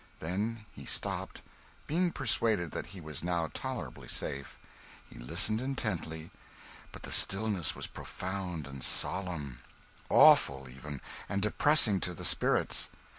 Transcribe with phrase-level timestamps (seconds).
[0.17, 1.43] Then he stopped;
[1.85, 4.57] being persuaded that he was now tolerably safe.
[5.07, 6.31] He listened intently,
[6.91, 9.59] but the stillness was profound and solemn
[10.09, 12.89] awful, even, and depressing to the spirits.